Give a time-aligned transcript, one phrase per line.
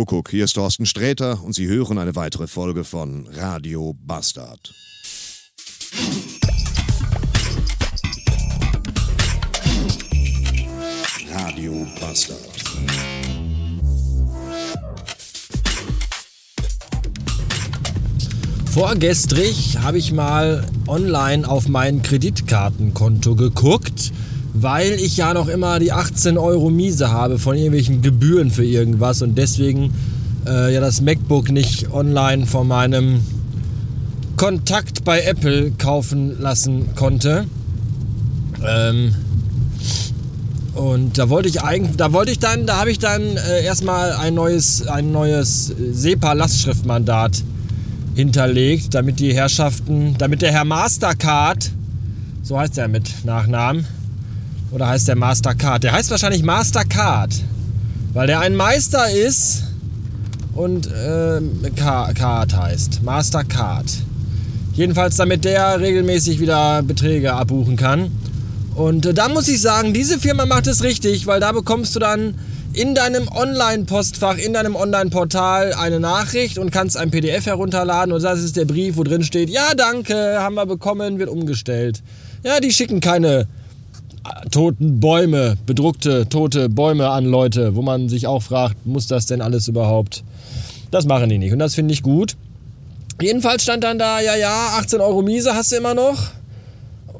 [0.00, 4.72] Kuckuck, hier ist Thorsten Sträter und Sie hören eine weitere Folge von Radio Bastard.
[11.30, 12.38] Radio Bastard.
[18.70, 24.12] Vorgestrig habe ich mal online auf mein Kreditkartenkonto geguckt,
[24.52, 29.22] weil ich ja noch immer die 18 Euro Miese habe von irgendwelchen Gebühren für irgendwas
[29.22, 29.92] und deswegen
[30.46, 33.20] äh, ja das MacBook nicht online von meinem
[34.36, 37.44] Kontakt bei Apple kaufen lassen konnte.
[38.66, 39.14] Ähm,
[40.74, 44.12] und da wollte ich eigentlich, da wollte ich dann, da habe ich dann äh, erstmal
[44.12, 47.42] ein neues, ein neues SEPA-Lastschriftmandat
[48.14, 51.70] hinterlegt, damit die Herrschaften, damit der Herr Mastercard,
[52.42, 53.86] so heißt er mit Nachnamen,
[54.70, 55.82] oder heißt der Mastercard?
[55.82, 57.34] Der heißt wahrscheinlich Mastercard,
[58.12, 59.64] weil der ein Meister ist
[60.54, 61.40] und äh,
[61.74, 63.02] Card heißt.
[63.02, 63.86] Mastercard.
[64.74, 68.10] Jedenfalls, damit der regelmäßig wieder Beträge abbuchen kann.
[68.74, 72.00] Und äh, da muss ich sagen, diese Firma macht es richtig, weil da bekommst du
[72.00, 72.34] dann
[72.72, 78.40] in deinem Online-Postfach, in deinem Online-Portal eine Nachricht und kannst ein PDF herunterladen und das
[78.40, 82.00] ist der Brief, wo drin steht, ja danke, haben wir bekommen, wird umgestellt.
[82.44, 83.48] Ja, die schicken keine
[84.50, 89.40] toten Bäume, bedruckte tote Bäume an Leute, wo man sich auch fragt, muss das denn
[89.40, 90.24] alles überhaupt?
[90.90, 92.36] Das machen die nicht und das finde ich gut.
[93.20, 96.30] Jedenfalls stand dann da, ja, ja, 18 Euro Miese hast du immer noch.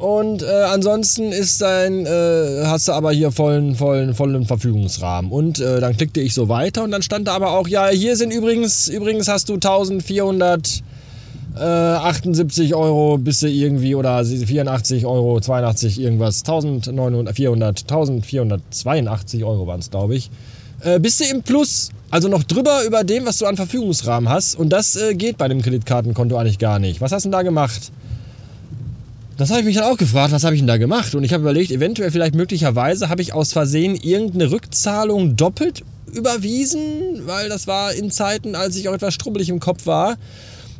[0.00, 5.30] Und äh, ansonsten ist dein, äh, hast du aber hier vollen, vollen, vollen Verfügungsrahmen.
[5.30, 8.16] Und äh, dann klickte ich so weiter und dann stand da aber auch, ja, hier
[8.16, 9.58] sind übrigens, übrigens hast du
[11.60, 19.90] 1478 Euro bist du irgendwie oder 84 Euro, 82 irgendwas, 1400, 1482 Euro waren es,
[19.90, 20.30] glaube ich.
[20.82, 24.54] Äh, bist du im Plus, also noch drüber über dem, was du an Verfügungsrahmen hast.
[24.54, 27.02] Und das äh, geht bei dem Kreditkartenkonto eigentlich gar nicht.
[27.02, 27.92] Was hast du denn da gemacht?
[29.36, 31.14] Das habe ich mich dann auch gefragt, was habe ich denn da gemacht?
[31.14, 35.82] Und ich habe überlegt, eventuell vielleicht möglicherweise habe ich aus Versehen irgendeine Rückzahlung doppelt
[36.12, 40.16] überwiesen, weil das war in Zeiten, als ich auch etwas strubbelig im Kopf war.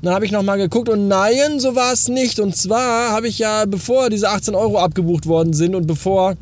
[0.02, 2.40] Dann habe ich nochmal geguckt und nein, so war es nicht.
[2.40, 6.36] Und zwar habe ich ja, bevor diese 18 Euro abgebucht worden sind und bevor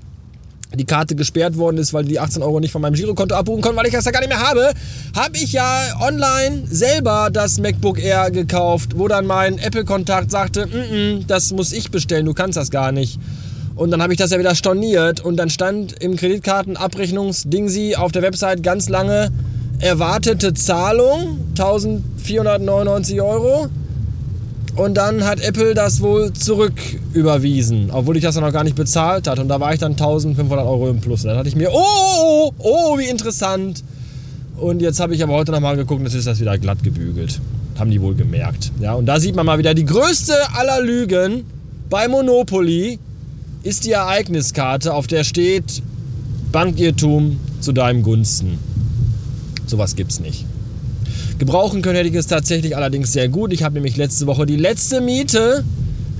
[0.74, 3.78] die Karte gesperrt worden ist, weil die 18 Euro nicht von meinem Girokonto abbuchen konnten,
[3.78, 4.72] weil ich das ja gar nicht mehr habe,
[5.16, 10.70] habe ich ja online selber das MacBook Air gekauft, wo dann mein Apple-Kontakt sagte, mm
[10.70, 13.18] -mm, das muss ich bestellen, du kannst das gar nicht.
[13.76, 18.22] Und dann habe ich das ja wieder storniert und dann stand im Kreditkartenabrechnungsdingsi auf der
[18.22, 19.30] Website ganz lange
[19.80, 23.68] erwartete Zahlung, 1499 Euro.
[24.76, 26.80] Und dann hat Apple das wohl zurück
[27.12, 29.42] überwiesen, obwohl ich das dann noch gar nicht bezahlt hatte.
[29.42, 31.24] Und da war ich dann 1500 Euro im Plus.
[31.24, 33.82] Und dann hatte ich mir, oh, oh, oh, oh, wie interessant.
[34.56, 37.40] Und jetzt habe ich aber heute nochmal geguckt, jetzt ist das wieder glatt gebügelt.
[37.76, 38.70] Haben die wohl gemerkt.
[38.80, 41.44] Ja, und da sieht man mal wieder, die größte aller Lügen
[41.90, 42.98] bei Monopoly
[43.64, 45.82] ist die Ereigniskarte, auf der steht
[46.52, 48.58] Bankirrtum zu deinem Gunsten.
[49.68, 50.44] Sowas gibt's nicht.
[51.38, 53.52] Gebrauchen können hätte ich es tatsächlich allerdings sehr gut.
[53.52, 55.62] Ich habe nämlich letzte Woche die letzte Miete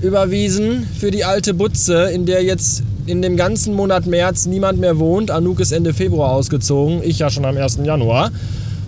[0.01, 4.97] überwiesen für die alte Butze, in der jetzt in dem ganzen Monat März niemand mehr
[4.99, 5.31] wohnt.
[5.31, 7.79] Anouk ist Ende Februar ausgezogen, ich ja schon am 1.
[7.83, 8.31] Januar.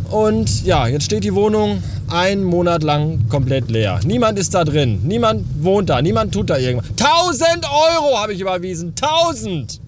[0.10, 4.00] Und ja, jetzt steht die Wohnung einen Monat lang komplett leer.
[4.06, 6.90] Niemand ist da drin, niemand wohnt da, niemand tut da irgendwas.
[6.92, 9.80] 1000 Euro habe ich überwiesen, 1000!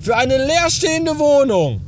[0.00, 1.80] Für eine leerstehende Wohnung.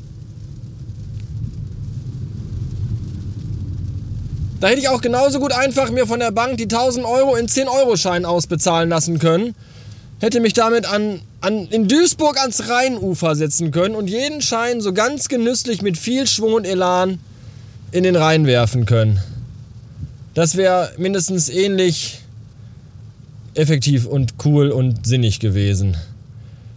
[4.60, 7.46] Da hätte ich auch genauso gut einfach mir von der Bank die 1000 Euro in
[7.46, 9.54] 10-Euro-Schein ausbezahlen lassen können.
[10.20, 14.92] Hätte mich damit an, an, in Duisburg ans Rheinufer setzen können und jeden Schein so
[14.92, 17.18] ganz genüsslich mit viel Schwung und Elan
[17.90, 19.18] in den Rhein werfen können.
[20.34, 22.20] Das wäre mindestens ähnlich
[23.54, 25.96] effektiv und cool und sinnig gewesen.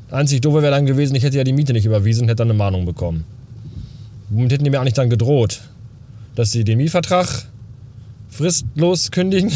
[0.10, 2.50] Einzig doofe wäre dann gewesen, ich hätte ja die Miete nicht überwiesen und hätte dann
[2.50, 3.26] eine Mahnung bekommen.
[4.30, 5.62] Womit hätten die mir eigentlich dann gedroht?
[6.36, 7.46] Dass sie den Mietvertrag
[8.36, 9.52] fristlos kündigen.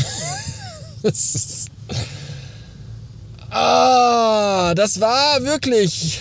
[1.03, 1.65] das
[3.49, 6.19] ah, das war wirklich.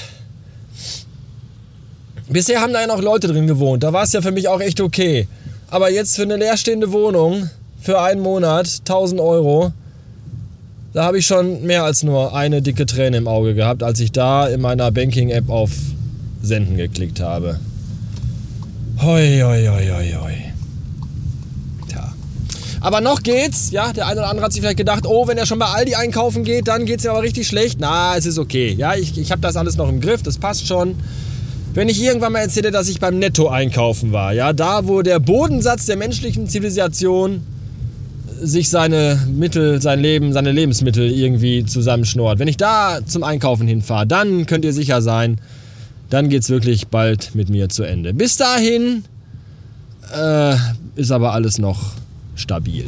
[2.28, 3.82] Bisher haben da ja noch Leute drin gewohnt.
[3.82, 5.28] Da war es ja für mich auch echt okay.
[5.68, 7.50] Aber jetzt für eine leerstehende Wohnung
[7.80, 9.72] für einen Monat 1000 Euro,
[10.92, 14.12] da habe ich schon mehr als nur eine dicke Träne im Auge gehabt, als ich
[14.12, 15.70] da in meiner Banking-App auf
[16.42, 17.60] Senden geklickt habe.
[19.02, 20.45] Hoi, hoi, hoi, hoi, hoi.
[22.80, 23.70] Aber noch geht's.
[23.70, 25.94] Ja, der eine oder andere hat sich vielleicht gedacht, oh, wenn er schon bei Aldi
[25.94, 27.78] einkaufen geht, dann geht's ja aber richtig schlecht.
[27.80, 28.74] Na, es ist okay.
[28.76, 30.96] Ja, ich, ich habe das alles noch im Griff, das passt schon.
[31.74, 35.20] wenn ich irgendwann mal erzähle, dass ich beim Netto einkaufen war, ja, da wo der
[35.20, 37.42] Bodensatz der menschlichen Zivilisation
[38.40, 42.38] sich seine Mittel, sein Leben, seine Lebensmittel irgendwie zusammenschnort.
[42.38, 45.38] Wenn ich da zum Einkaufen hinfahre, dann könnt ihr sicher sein,
[46.10, 48.14] dann geht es wirklich bald mit mir zu Ende.
[48.14, 49.04] Bis dahin
[50.14, 50.54] äh,
[50.94, 51.92] ist aber alles noch
[52.36, 52.84] stabil.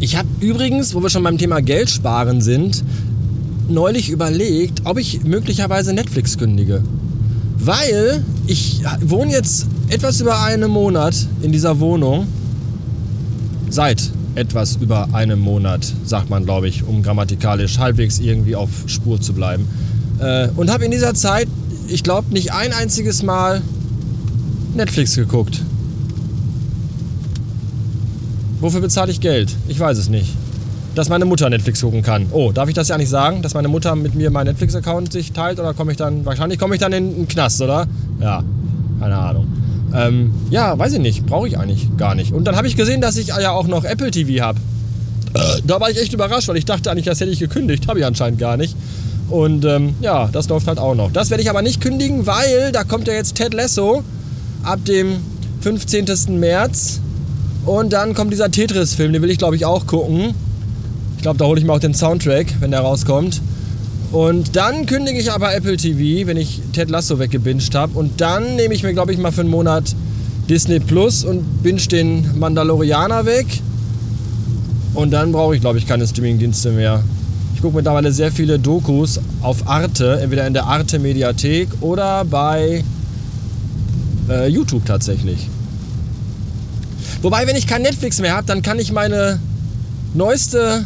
[0.00, 2.84] Ich habe übrigens, wo wir schon beim Thema Geld sparen sind,
[3.68, 6.82] neulich überlegt, ob ich möglicherweise Netflix kündige.
[7.58, 12.26] Weil ich wohne jetzt etwas über einen Monat in dieser Wohnung.
[13.70, 19.20] Seit etwas über einem Monat, sagt man, glaube ich, um grammatikalisch halbwegs irgendwie auf Spur
[19.20, 19.66] zu bleiben.
[20.20, 21.48] Äh, und habe in dieser Zeit,
[21.88, 23.62] ich glaube, nicht ein einziges Mal
[24.74, 25.62] Netflix geguckt.
[28.64, 29.54] Wofür bezahle ich Geld?
[29.68, 30.32] Ich weiß es nicht.
[30.94, 32.28] Dass meine Mutter Netflix gucken kann.
[32.30, 33.42] Oh, darf ich das ja nicht sagen?
[33.42, 35.60] Dass meine Mutter mit mir meinen Netflix-Account sich teilt?
[35.60, 37.86] Oder komme ich dann, wahrscheinlich komme ich dann in den Knast, oder?
[38.22, 38.42] Ja,
[39.00, 39.48] keine Ahnung.
[39.94, 41.26] Ähm, ja, weiß ich nicht.
[41.26, 42.32] Brauche ich eigentlich gar nicht.
[42.32, 44.58] Und dann habe ich gesehen, dass ich ja auch noch Apple TV habe.
[45.66, 47.86] Da war ich echt überrascht, weil ich dachte eigentlich, das hätte ich gekündigt.
[47.86, 48.74] Habe ich anscheinend gar nicht.
[49.28, 51.12] Und ähm, ja, das läuft halt auch noch.
[51.12, 54.02] Das werde ich aber nicht kündigen, weil da kommt ja jetzt Ted Lasso
[54.62, 55.16] ab dem
[55.60, 56.40] 15.
[56.40, 57.00] März.
[57.66, 60.34] Und dann kommt dieser Tetris-Film, den will ich glaube ich auch gucken.
[61.16, 63.40] Ich glaube, da hole ich mir auch den Soundtrack, wenn der rauskommt.
[64.12, 67.98] Und dann kündige ich aber Apple TV, wenn ich Ted Lasso weggebinged habe.
[67.98, 69.94] Und dann nehme ich mir, glaube ich, mal für einen Monat
[70.48, 73.46] Disney Plus und binge den Mandalorianer weg.
[74.92, 77.02] Und dann brauche ich, glaube ich, keine Streaming-Dienste mehr.
[77.54, 82.84] Ich gucke mittlerweile sehr viele Dokus auf Arte, entweder in der Arte Mediathek oder bei
[84.28, 85.48] äh, YouTube tatsächlich.
[87.24, 89.40] Wobei, wenn ich kein Netflix mehr habe, dann kann ich meine
[90.12, 90.84] neueste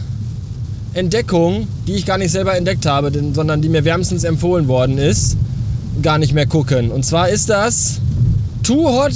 [0.95, 5.37] Entdeckung, die ich gar nicht selber entdeckt habe, sondern die mir wärmstens empfohlen worden ist,
[6.01, 6.93] gar nicht mehr gucken.
[6.93, 7.99] Und zwar ist das
[8.63, 9.15] Too Hot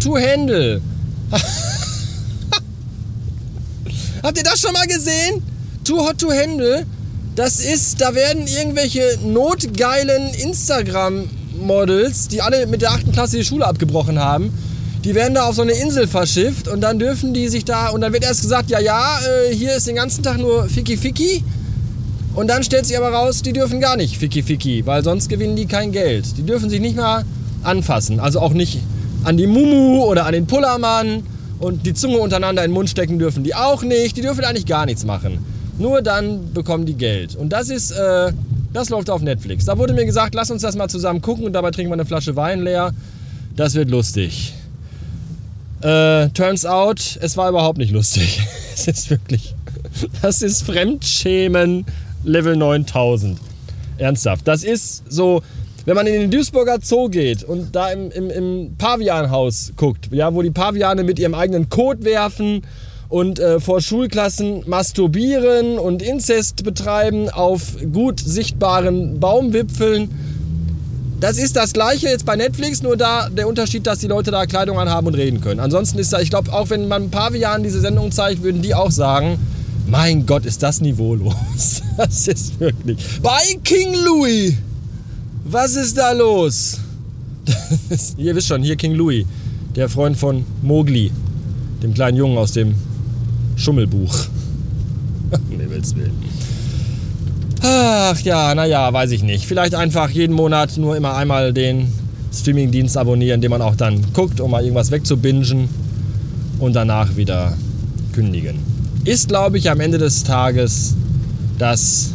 [0.00, 0.82] to Handle.
[4.22, 5.42] Habt ihr das schon mal gesehen?
[5.82, 6.84] Too Hot to Handle.
[7.36, 13.14] Das ist, da werden irgendwelche notgeilen Instagram-Models, die alle mit der 8.
[13.14, 14.52] Klasse die Schule abgebrochen haben,
[15.04, 18.00] die werden da auf so eine Insel verschifft und dann dürfen die sich da, und
[18.00, 21.44] dann wird erst gesagt, ja, ja, äh, hier ist den ganzen Tag nur Ficky Ficky.
[22.34, 25.56] Und dann stellt sich aber raus, die dürfen gar nicht Ficky Ficky, weil sonst gewinnen
[25.56, 26.36] die kein Geld.
[26.38, 27.24] Die dürfen sich nicht mal
[27.62, 28.80] anfassen, also auch nicht
[29.24, 31.22] an die Mumu oder an den Pullermann
[31.60, 34.16] und die Zunge untereinander in den Mund stecken dürfen die auch nicht.
[34.16, 35.38] Die dürfen eigentlich gar nichts machen.
[35.78, 37.36] Nur dann bekommen die Geld.
[37.36, 38.32] Und das ist, äh,
[38.72, 39.66] das läuft auf Netflix.
[39.66, 42.06] Da wurde mir gesagt, lass uns das mal zusammen gucken und dabei trinken wir eine
[42.06, 42.92] Flasche Wein leer.
[43.54, 44.54] Das wird lustig.
[45.84, 48.40] Äh, turns out, es war überhaupt nicht lustig.
[48.74, 49.54] es ist wirklich.
[50.22, 51.84] Das ist Fremdschämen
[52.24, 53.38] Level 9000.
[53.98, 54.48] Ernsthaft.
[54.48, 55.42] Das ist so,
[55.84, 60.34] wenn man in den Duisburger Zoo geht und da im, im, im Pavianhaus guckt, ja,
[60.34, 62.62] wo die Paviane mit ihrem eigenen Kot werfen
[63.10, 70.08] und äh, vor Schulklassen masturbieren und Inzest betreiben auf gut sichtbaren Baumwipfeln
[71.20, 74.46] das ist das gleiche jetzt bei Netflix, nur da der Unterschied, dass die Leute da
[74.46, 75.60] Kleidung anhaben und reden können.
[75.60, 78.62] Ansonsten ist da, ich glaube, auch wenn man ein paar Jahren diese Sendung zeigt, würden
[78.62, 79.38] die auch sagen,
[79.86, 81.82] mein Gott, ist das niveaulos.
[81.96, 82.98] Das ist wirklich.
[83.22, 84.54] Bei King Louis!
[85.44, 86.80] Was ist da los?
[87.88, 89.24] Ist, ihr wisst schon, hier King Louis,
[89.76, 91.12] der Freund von Mowgli,
[91.84, 92.74] dem kleinen Jungen aus dem
[93.54, 94.12] Schummelbuch.
[95.50, 96.20] Mir will's willen.
[97.66, 99.46] Ach ja, naja, weiß ich nicht.
[99.46, 101.90] Vielleicht einfach jeden Monat nur immer einmal den
[102.30, 105.70] Streamingdienst abonnieren, den man auch dann guckt, um mal irgendwas wegzubingen
[106.58, 107.56] und danach wieder
[108.12, 108.58] kündigen.
[109.06, 110.94] Ist, glaube ich, am Ende des Tages
[111.58, 112.10] das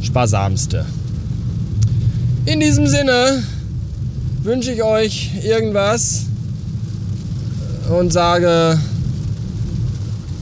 [0.00, 0.86] Sparsamste.
[2.46, 3.42] In diesem Sinne
[4.42, 6.24] wünsche ich euch irgendwas
[7.90, 8.78] und sage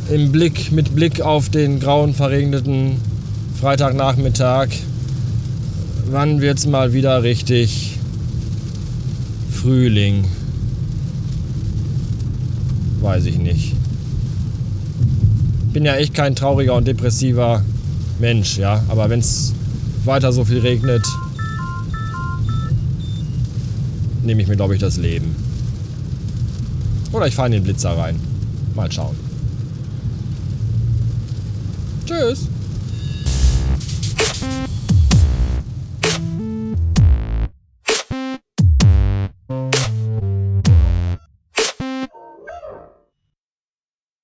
[0.08, 3.00] im Blick, mit Blick auf den grauen, verregneten
[3.62, 4.70] Freitagnachmittag.
[6.10, 7.96] Wann wird es mal wieder richtig
[9.52, 10.24] Frühling?
[13.00, 13.76] Weiß ich nicht.
[15.72, 17.62] Bin ja echt kein trauriger und depressiver
[18.18, 18.82] Mensch, ja.
[18.88, 19.52] Aber wenn es
[20.06, 21.06] weiter so viel regnet,
[24.24, 25.36] nehme ich mir, glaube ich, das Leben.
[27.12, 28.18] Oder ich fahre in den Blitzer rein.
[28.74, 29.14] Mal schauen.
[32.06, 32.48] Tschüss.